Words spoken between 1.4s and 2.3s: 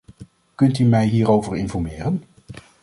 informeren?